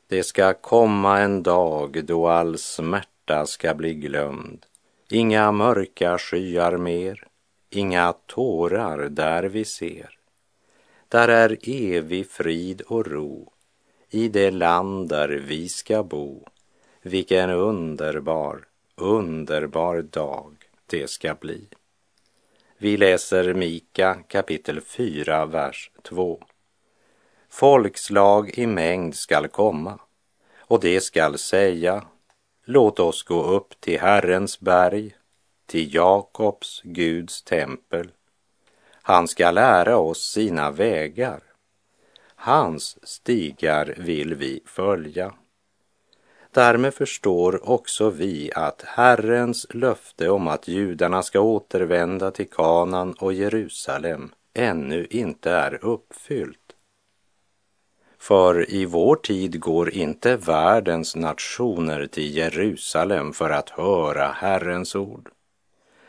Det 0.09 0.23
ska 0.23 0.55
komma 0.55 1.21
en 1.21 1.43
dag 1.43 2.05
då 2.05 2.29
all 2.29 2.59
smärta 2.59 3.47
ska 3.47 3.75
bli 3.75 3.95
glömd, 3.95 4.67
inga 5.11 5.53
mörka 5.53 6.19
skyar 6.19 6.77
mer, 6.77 7.27
inga 7.71 8.13
tårar 8.13 9.09
där 9.09 9.43
vi 9.43 9.65
ser. 9.65 10.19
Där 11.09 11.29
är 11.29 11.57
evig 11.63 12.31
frid 12.31 12.81
och 12.81 13.07
ro 13.07 13.53
i 14.11 14.29
det 14.29 14.51
land 14.51 15.09
där 15.09 15.29
vi 15.29 15.69
ska 15.69 16.03
bo. 16.03 16.49
Vilken 17.03 17.51
underbar, 17.51 18.65
underbar 18.95 20.03
dag 20.03 20.55
det 20.87 21.11
ska 21.11 21.35
bli. 21.35 21.69
Vi 22.79 22.97
läser 22.97 23.55
Mika 23.55 24.15
kapitel 24.15 24.81
4, 24.81 25.47
vers 25.47 25.91
2. 26.03 26.41
Folkslag 27.49 28.51
i 28.59 28.67
mängd 28.67 29.15
skall 29.15 29.49
komma 29.49 29.99
och 30.59 30.81
det 30.81 31.01
skall 31.01 31.39
säga 31.39 32.05
Låt 32.65 33.01
oss 33.01 33.23
gå 33.23 33.43
upp 33.43 33.81
till 33.81 34.01
Herrens 34.01 34.61
berg, 34.61 35.15
till 35.67 35.95
Jakobs 35.95 36.81
Guds 36.85 37.43
tempel. 37.43 38.11
Han 39.03 39.29
ska 39.29 39.51
lära 39.51 39.97
oss 39.97 40.31
sina 40.31 40.71
vägar. 40.71 41.41
hans 42.35 43.09
stigar 43.09 43.95
vill 43.97 44.35
vi 44.35 44.61
följa. 44.67 45.35
Därmed 46.51 46.95
förstår 46.95 47.71
också 47.71 48.11
vi 48.11 48.53
att 48.55 48.83
Herrens 48.83 49.67
löfte 49.71 50.31
om 50.31 50.49
att 50.49 50.69
judarna 50.69 51.23
ska 51.23 51.41
återvända 51.41 52.31
till 52.31 52.51
Kanan 52.51 53.13
och 53.13 53.33
Jerusalem 53.33 54.33
ännu 54.55 55.07
inte 55.11 55.51
är 55.51 55.85
uppfyllt. 55.85 56.66
För 58.27 58.71
i 58.71 58.85
vår 58.85 59.17
tid 59.17 59.61
går 59.61 59.91
inte 59.91 60.37
världens 60.37 61.17
nationer 61.17 62.07
till 62.07 62.37
Jerusalem 62.37 63.33
för 63.33 63.51
att 63.51 63.71
höra 63.71 64.27
Herrens 64.27 64.95
ord. 64.95 65.31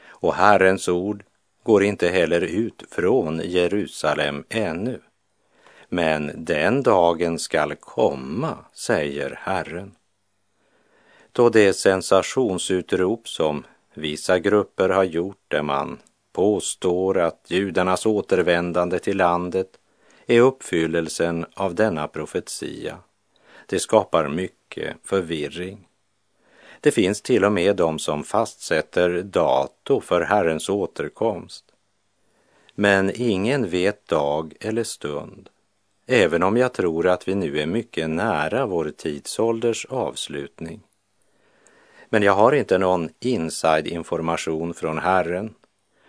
Och 0.10 0.34
Herrens 0.34 0.88
ord 0.88 1.24
går 1.64 1.84
inte 1.84 2.08
heller 2.08 2.42
ut 2.42 2.84
från 2.92 3.42
Jerusalem 3.44 4.44
ännu. 4.50 5.00
Men 5.90 6.32
den 6.36 6.84
dagen 6.84 7.40
skall 7.40 7.76
komma, 7.76 8.58
säger 8.74 9.40
Herren. 9.42 9.96
Då 11.32 11.50
det 11.50 11.74
sensationsutrop 11.74 13.28
som 13.28 13.64
vissa 13.94 14.40
grupper 14.40 14.90
har 14.90 15.04
gjort 15.04 15.44
där 15.48 15.64
man 15.64 15.98
påstår 16.34 17.20
att 17.20 17.46
judarnas 17.48 18.06
återvändande 18.06 19.00
till 19.00 19.18
landet 19.18 19.80
är 20.28 20.42
uppfyllelsen 20.42 21.46
av 21.54 21.76
denna 21.76 22.08
profetia. 22.08 23.00
Det 23.66 23.80
skapar 23.80 24.30
mycket 24.30 24.98
förvirring. 25.04 25.88
Det 26.82 26.92
finns 26.92 27.22
till 27.22 27.46
och 27.46 27.52
med 27.52 27.76
de 27.76 28.00
som 28.00 28.24
fastsätter 28.24 29.22
dato 29.22 30.02
för 30.02 30.22
Herrens 30.22 30.70
återkomst. 30.70 31.66
Men 32.76 33.12
ingen 33.16 33.70
vet 33.70 34.08
dag 34.08 34.54
eller 34.60 34.84
stund, 34.84 35.50
även 36.06 36.44
om 36.44 36.58
jag 36.58 36.74
tror 36.74 37.08
att 37.08 37.28
vi 37.28 37.36
nu 37.36 37.60
är 37.60 37.66
mycket 37.66 38.10
nära 38.10 38.66
vår 38.66 38.92
tidsålders 38.98 39.86
avslutning. 39.86 40.82
Men 42.10 42.24
jag 42.24 42.34
har 42.34 42.52
inte 42.52 42.78
någon 42.78 43.10
inside-information 43.20 44.74
från 44.74 44.98
Herren 44.98 45.54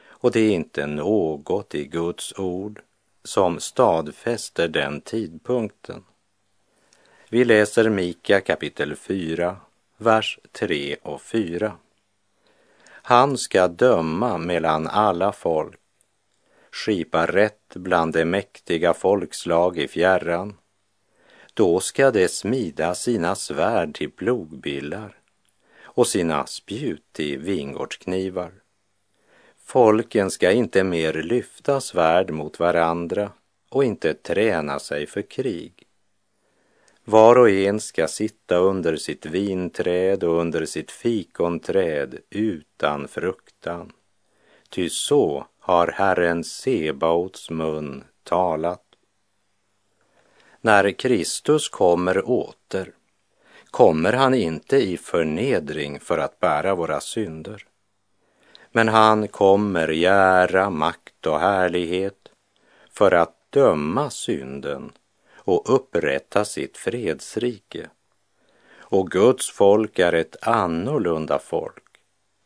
och 0.09 0.33
det 0.33 0.41
är 0.41 0.51
inte 0.51 0.87
något 0.87 1.75
i 1.75 1.85
Guds 1.85 2.39
ord 2.39 2.83
som 3.29 3.61
stadfäster 3.61 4.69
den 4.69 5.01
tidpunkten. 5.01 6.05
Vi 7.29 7.45
läser 7.45 7.89
Mika 7.89 8.41
kapitel 8.41 8.97
4, 8.97 9.57
vers 9.97 10.39
3 10.53 10.97
och 11.03 11.23
4. 11.23 11.77
Han 12.91 13.39
ska 13.39 13.69
döma 13.69 14.39
mellan 14.39 14.87
alla 14.87 15.33
folk, 15.33 15.81
skipa 16.71 17.27
rätt 17.27 17.75
bland 17.75 18.13
de 18.13 18.25
mäktiga 18.25 18.95
folkslag 18.95 19.79
i 19.79 19.89
fjärran. 19.89 20.57
Då 21.55 21.81
ska 21.81 22.11
de 22.11 22.29
smida 22.29 22.95
sina 22.95 23.35
svärd 23.35 23.95
till 23.95 24.11
plogbillar 24.11 25.17
och 25.83 26.07
sina 26.07 26.47
spjut 26.47 27.05
till 27.13 27.39
vingårdsknivar. 27.39 28.53
Folken 29.71 30.31
ska 30.31 30.53
inte 30.53 30.85
mer 30.85 31.13
lyfta 31.13 31.81
svärd 31.81 32.31
mot 32.31 32.61
varandra 32.61 33.33
och 33.69 33.85
inte 33.85 34.15
träna 34.15 34.79
sig 34.79 35.07
för 35.07 35.23
krig. 35.23 35.87
Var 37.05 37.39
och 37.39 37.51
en 37.51 37.81
ska 37.81 38.09
sitta 38.09 38.57
under 38.57 38.97
sitt 38.97 39.27
vinträd 39.27 40.25
och 40.25 40.41
under 40.41 40.67
sitt 40.67 40.91
fikonträd 40.91 42.19
utan 42.31 43.09
fruktan. 43.09 43.93
Ty 44.71 44.91
så 44.91 45.47
har 45.61 45.87
Herren 45.89 46.45
Sebaots 46.45 47.51
mun 47.51 48.05
talat. 48.23 48.85
När 50.61 50.91
Kristus 50.91 51.69
kommer 51.69 52.29
åter 52.29 52.93
kommer 53.71 54.13
han 54.13 54.35
inte 54.35 54.77
i 54.77 54.97
förnedring 54.97 56.01
för 56.01 56.19
att 56.19 56.41
bära 56.41 56.75
våra 56.75 57.01
synder. 57.01 57.68
Men 58.73 58.89
han 58.89 59.29
kommer 59.29 59.91
i 59.91 60.05
ära, 60.05 60.71
makt 60.71 61.27
och 61.27 61.41
härlighet 61.41 62.29
för 62.91 63.15
att 63.15 63.35
döma 63.51 64.11
synden 64.11 64.93
och 65.35 65.75
upprätta 65.75 66.45
sitt 66.45 66.77
fredsrike. 66.77 67.91
Och 68.81 69.11
Guds 69.11 69.51
folk 69.51 69.99
är 69.99 70.13
ett 70.13 70.37
annorlunda 70.47 71.39
folk 71.39 71.85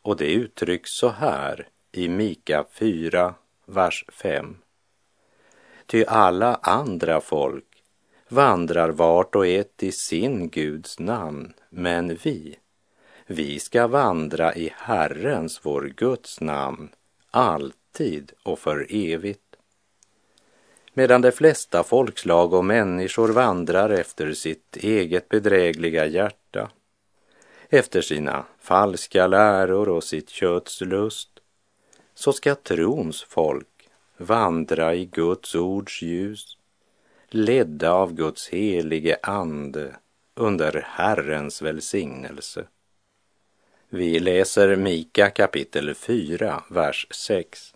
och 0.02 0.16
det 0.16 0.32
uttrycks 0.32 0.90
så 0.90 1.08
här 1.08 1.68
i 1.92 2.08
Mika 2.08 2.64
4, 2.72 3.34
vers 3.66 4.04
5. 4.08 4.56
Ty 5.86 6.04
alla 6.04 6.54
andra 6.54 7.20
folk 7.20 7.64
vandrar 8.28 8.90
vart 8.90 9.34
och 9.34 9.46
ett 9.46 9.82
i 9.82 9.92
sin 9.92 10.48
Guds 10.48 10.98
namn, 10.98 11.52
men 11.70 12.18
vi, 12.22 12.58
vi 13.26 13.58
ska 13.58 13.86
vandra 13.86 14.54
i 14.54 14.72
Herrens, 14.76 15.60
vår 15.62 15.92
Guds 15.96 16.40
namn, 16.40 16.88
alltid 17.30 18.32
och 18.42 18.58
för 18.58 18.86
evigt. 18.90 19.56
Medan 20.94 21.20
de 21.20 21.32
flesta 21.32 21.82
folkslag 21.82 22.52
och 22.52 22.64
människor 22.64 23.28
vandrar 23.28 23.90
efter 23.90 24.32
sitt 24.32 24.76
eget 24.76 25.28
bedrägliga 25.28 26.06
hjärta, 26.06 26.70
efter 27.68 28.00
sina 28.00 28.44
falska 28.58 29.26
läror 29.26 29.88
och 29.88 30.04
sitt 30.04 30.30
kötts 30.30 30.80
lust, 30.80 31.28
så 32.14 32.32
ska 32.32 32.54
trons 32.54 33.22
folk 33.22 33.88
vandra 34.16 34.94
i 34.94 35.04
Guds 35.04 35.54
ords 35.54 36.02
ljus, 36.02 36.56
ledda 37.28 37.92
av 37.92 38.14
Guds 38.14 38.48
helige 38.48 39.18
ande 39.22 39.96
under 40.34 40.86
Herrens 40.88 41.62
välsignelse. 41.62 42.64
Vi 43.94 44.20
läser 44.20 44.76
Mika 44.76 45.30
kapitel 45.30 45.94
4, 45.94 46.62
vers 46.68 47.06
6. 47.10 47.74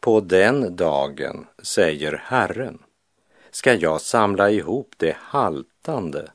På 0.00 0.20
den 0.20 0.76
dagen, 0.76 1.46
säger 1.62 2.22
Herren, 2.24 2.78
ska 3.50 3.74
jag 3.74 4.00
samla 4.00 4.50
ihop 4.50 4.94
det 4.96 5.16
haltande 5.18 6.30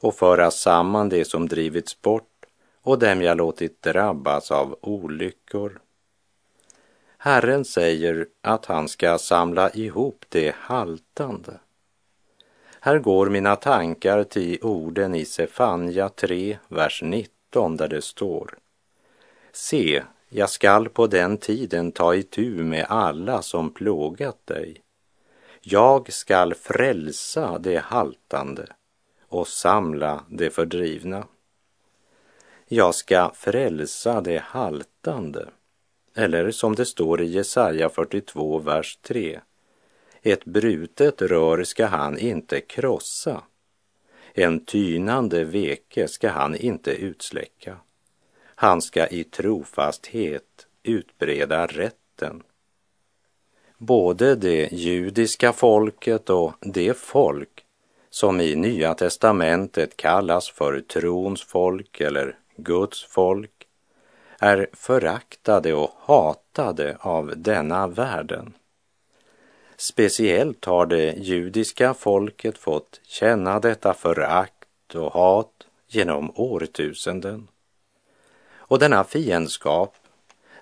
och 0.00 0.14
föra 0.14 0.50
samman 0.50 1.08
det 1.08 1.24
som 1.24 1.48
drivits 1.48 2.02
bort 2.02 2.46
och 2.82 2.98
dem 2.98 3.22
jag 3.22 3.36
låtit 3.36 3.82
drabbas 3.82 4.50
av 4.50 4.78
olyckor. 4.80 5.80
Herren 7.18 7.64
säger 7.64 8.26
att 8.40 8.66
han 8.66 8.88
ska 8.88 9.18
samla 9.18 9.70
ihop 9.70 10.24
det 10.28 10.54
haltande. 10.56 11.60
Här 12.80 12.98
går 12.98 13.30
mina 13.30 13.56
tankar 13.56 14.24
till 14.24 14.58
orden 14.62 15.14
i 15.14 15.24
Sefanja 15.24 16.08
3, 16.08 16.58
vers 16.68 17.02
19 17.02 17.41
där 17.52 17.88
det 17.88 18.02
står 18.02 18.58
Se, 19.52 20.02
jag 20.28 20.50
skall 20.50 20.88
på 20.88 21.06
den 21.06 21.38
tiden 21.38 21.92
ta 21.92 22.14
itu 22.14 22.62
med 22.62 22.86
alla 22.88 23.42
som 23.42 23.70
plågat 23.70 24.46
dig. 24.46 24.82
Jag 25.60 26.12
skall 26.12 26.54
frälsa 26.54 27.58
det 27.58 27.78
haltande 27.78 28.66
och 29.28 29.48
samla 29.48 30.24
det 30.28 30.50
fördrivna. 30.50 31.26
Jag 32.68 32.94
ska 32.94 33.30
frälsa 33.34 34.20
det 34.20 34.42
haltande, 34.42 35.48
eller 36.14 36.50
som 36.50 36.74
det 36.74 36.86
står 36.86 37.22
i 37.22 37.26
Jesaja 37.26 37.88
42, 37.88 38.58
vers 38.58 38.98
3. 39.02 39.40
Ett 40.22 40.44
brutet 40.44 41.22
rör 41.22 41.64
ska 41.64 41.86
han 41.86 42.18
inte 42.18 42.60
krossa, 42.60 43.42
en 44.34 44.64
tynande 44.64 45.44
veke 45.44 46.08
ska 46.08 46.28
han 46.30 46.56
inte 46.56 46.90
utsläcka. 46.90 47.76
Han 48.54 48.82
ska 48.82 49.06
i 49.06 49.24
trofasthet 49.24 50.66
utbreda 50.82 51.66
rätten. 51.66 52.42
Både 53.78 54.34
det 54.34 54.72
judiska 54.72 55.52
folket 55.52 56.30
och 56.30 56.52
det 56.60 56.96
folk 56.96 57.64
som 58.10 58.40
i 58.40 58.56
Nya 58.56 58.94
testamentet 58.94 59.96
kallas 59.96 60.50
för 60.50 60.80
trons 60.80 61.42
folk 61.42 62.00
eller 62.00 62.38
Guds 62.56 63.04
folk 63.04 63.66
är 64.38 64.68
föraktade 64.72 65.74
och 65.74 65.90
hatade 65.98 66.96
av 67.00 67.32
denna 67.36 67.86
världen. 67.86 68.54
Speciellt 69.82 70.64
har 70.64 70.86
det 70.86 71.12
judiska 71.12 71.94
folket 71.94 72.58
fått 72.58 73.00
känna 73.04 73.60
detta 73.60 73.94
förakt 73.94 74.94
och 74.94 75.12
hat 75.12 75.66
genom 75.88 76.32
årtusenden. 76.34 77.48
Och 78.54 78.78
denna 78.78 79.04
fiendskap 79.04 79.96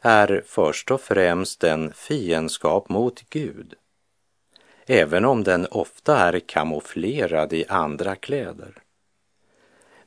är 0.01 0.43
först 0.47 0.91
och 0.91 1.01
främst 1.01 1.65
en 1.65 1.93
fiendskap 1.93 2.89
mot 2.89 3.23
Gud, 3.31 3.75
även 4.87 5.25
om 5.25 5.45
den 5.45 5.67
ofta 5.71 6.19
är 6.19 6.41
kamouflerad 6.41 7.53
i 7.53 7.65
andra 7.69 8.17
kläder. 8.17 8.83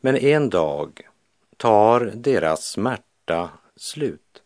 Men 0.02 0.18
en 0.18 0.50
dag 0.50 1.08
tar 1.58 2.12
deras 2.16 2.66
smärta 2.66 3.50
slut. 3.76 4.44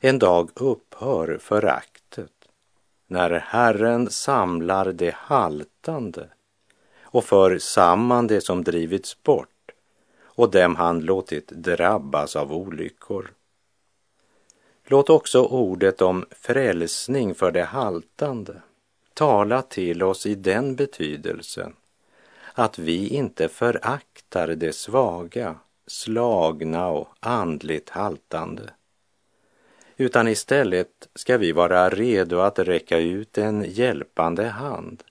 En 0.00 0.18
dag 0.18 0.50
upphör 0.54 1.38
föraktet 1.40 1.91
när 3.12 3.30
Herren 3.30 4.10
samlar 4.10 4.92
det 4.92 5.14
haltande 5.14 6.28
och 7.02 7.24
för 7.24 7.58
samman 7.58 8.26
det 8.26 8.40
som 8.40 8.64
drivits 8.64 9.22
bort 9.22 9.48
och 10.22 10.50
dem 10.50 10.76
han 10.76 11.00
låtit 11.00 11.48
drabbas 11.48 12.36
av 12.36 12.52
olyckor. 12.52 13.30
Låt 14.84 15.10
också 15.10 15.42
ordet 15.44 16.02
om 16.02 16.26
frälsning 16.30 17.34
för 17.34 17.50
det 17.50 17.64
haltande 17.64 18.62
tala 19.14 19.62
till 19.62 20.02
oss 20.02 20.26
i 20.26 20.34
den 20.34 20.76
betydelsen 20.76 21.74
att 22.54 22.78
vi 22.78 23.08
inte 23.08 23.48
föraktar 23.48 24.48
det 24.48 24.72
svaga, 24.72 25.56
slagna 25.86 26.88
och 26.88 27.08
andligt 27.20 27.90
haltande. 27.90 28.70
Utan 30.02 30.28
istället 30.28 31.08
ska 31.14 31.38
vi 31.38 31.52
vara 31.52 31.88
redo 31.88 32.38
att 32.38 32.58
räcka 32.58 32.98
ut 32.98 33.38
en 33.38 33.64
hjälpande 33.68 34.44
hand 34.44 35.02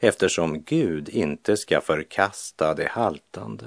eftersom 0.00 0.62
Gud 0.62 1.08
inte 1.08 1.56
ska 1.56 1.80
förkasta 1.80 2.74
det 2.74 2.88
haltande. 2.88 3.64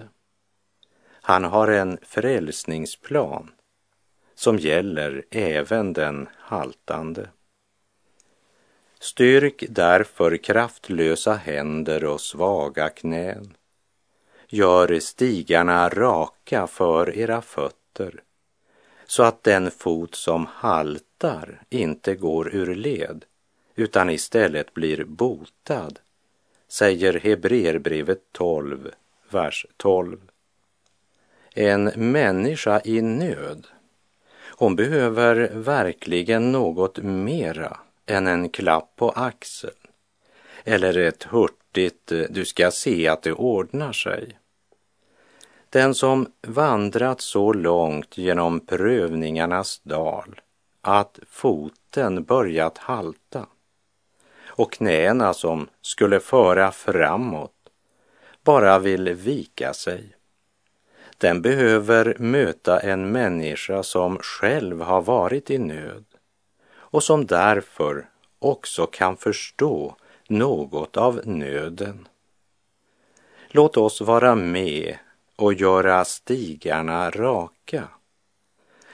Han 1.11 1.43
har 1.43 1.67
en 1.67 1.97
frälsningsplan 2.01 3.51
som 4.35 4.57
gäller 4.57 5.25
även 5.31 5.93
den 5.93 6.29
haltande. 6.37 7.29
Styrk 8.99 9.63
därför 9.69 10.37
kraftlösa 10.37 11.33
händer 11.33 12.05
och 12.05 12.21
svaga 12.21 12.89
knän. 12.89 13.57
Gör 14.47 14.99
stigarna 14.99 15.89
raka 15.89 16.67
för 16.67 17.17
era 17.17 17.41
fötter 17.41 18.23
så 19.09 19.23
att 19.23 19.43
den 19.43 19.71
fot 19.71 20.15
som 20.15 20.45
haltar 20.45 21.61
inte 21.69 22.15
går 22.15 22.55
ur 22.55 22.75
led 22.75 23.25
utan 23.75 24.09
istället 24.09 24.73
blir 24.73 25.03
botad, 25.03 25.99
säger 26.67 27.19
Hebreerbrevet 27.19 28.21
12, 28.31 28.91
vers 29.29 29.65
12. 29.77 30.17
En 31.53 31.83
människa 31.83 32.81
i 32.85 33.01
nöd, 33.01 33.67
hon 34.41 34.75
behöver 34.75 35.49
verkligen 35.53 36.51
något 36.51 36.97
mera 36.97 37.77
än 38.05 38.27
en 38.27 38.49
klapp 38.49 38.95
på 38.95 39.09
axeln 39.09 39.73
eller 40.63 40.97
ett 40.97 41.23
hurtigt 41.23 42.11
du 42.29 42.45
ska 42.45 42.71
se 42.71 43.07
att 43.07 43.21
det 43.21 43.33
ordnar 43.33 43.93
sig. 43.93 44.38
Den 45.69 45.95
som 45.95 46.31
vandrat 46.47 47.21
så 47.21 47.53
långt 47.53 48.17
genom 48.17 48.59
prövningarnas 48.59 49.81
dal 49.83 50.41
att 50.81 51.19
foten 51.29 52.23
börjat 52.23 52.77
halta 52.77 53.45
och 54.47 54.71
knäna 54.71 55.33
som 55.33 55.67
skulle 55.81 56.19
föra 56.19 56.71
framåt 56.71 57.51
bara 58.43 58.79
vill 58.79 59.09
vika 59.13 59.73
sig. 59.73 60.15
Den 61.17 61.41
behöver 61.41 62.15
möta 62.19 62.79
en 62.79 63.11
människa 63.11 63.83
som 63.83 64.17
själv 64.17 64.81
har 64.81 65.01
varit 65.01 65.49
i 65.49 65.57
nöd 65.57 66.05
och 66.71 67.03
som 67.03 67.25
därför 67.25 68.09
också 68.39 68.85
kan 68.85 69.17
förstå 69.17 69.95
något 70.27 70.97
av 70.97 71.21
nöden. 71.25 72.07
Låt 73.47 73.77
oss 73.77 74.01
vara 74.01 74.35
med 74.35 74.97
och 75.39 75.53
göra 75.53 76.05
stigarna 76.05 77.09
raka 77.09 77.87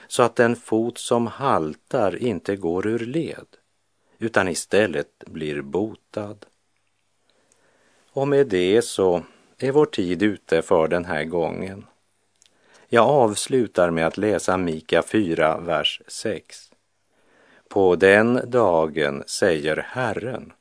så 0.06 0.22
att 0.22 0.36
den 0.36 0.56
fot 0.56 0.98
som 0.98 1.26
haltar 1.26 2.16
inte 2.16 2.56
går 2.56 2.86
ur 2.86 2.98
led 2.98 3.46
utan 4.18 4.48
istället 4.48 5.24
blir 5.26 5.62
botad. 5.62 6.46
Och 8.12 8.28
med 8.28 8.46
det 8.46 8.82
så 8.82 9.22
är 9.58 9.72
vår 9.72 9.86
tid 9.86 10.22
ute 10.22 10.62
för 10.62 10.88
den 10.88 11.04
här 11.04 11.24
gången. 11.24 11.86
Jag 12.88 13.08
avslutar 13.08 13.90
med 13.90 14.06
att 14.06 14.16
läsa 14.16 14.56
Mika 14.56 15.02
4, 15.02 15.58
vers 15.58 16.02
6. 16.06 16.70
På 17.68 17.96
den 17.96 18.40
dagen, 18.50 19.24
säger 19.26 19.76
Herren, 19.76 20.52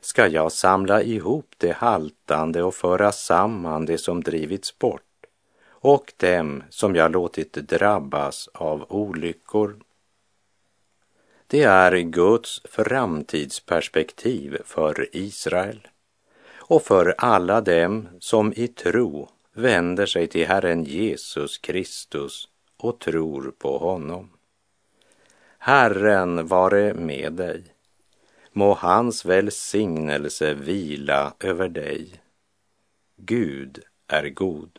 ska 0.00 0.26
jag 0.26 0.52
samla 0.52 1.02
ihop 1.02 1.54
det 1.56 1.72
haltande 1.72 2.62
och 2.62 2.74
föra 2.74 3.12
samman 3.12 3.86
det 3.86 3.98
som 3.98 4.22
drivits 4.22 4.78
bort 4.78 5.05
och 5.86 6.12
dem 6.16 6.62
som 6.70 6.94
jag 6.94 7.12
låtit 7.12 7.52
drabbas 7.52 8.48
av 8.54 8.86
olyckor. 8.88 9.76
Det 11.46 11.62
är 11.62 11.98
Guds 11.98 12.62
framtidsperspektiv 12.64 14.58
för 14.64 15.08
Israel 15.12 15.88
och 16.54 16.82
för 16.82 17.14
alla 17.18 17.60
dem 17.60 18.08
som 18.20 18.52
i 18.56 18.68
tro 18.68 19.30
vänder 19.52 20.06
sig 20.06 20.26
till 20.26 20.46
Herren 20.46 20.84
Jesus 20.84 21.58
Kristus 21.58 22.48
och 22.76 22.98
tror 22.98 23.54
på 23.58 23.78
honom. 23.78 24.30
Herren 25.58 26.46
vare 26.46 26.94
med 26.94 27.32
dig. 27.32 27.64
Må 28.52 28.74
hans 28.74 29.24
välsignelse 29.24 30.54
vila 30.54 31.34
över 31.40 31.68
dig. 31.68 32.20
Gud 33.16 33.82
är 34.06 34.28
god. 34.28 34.78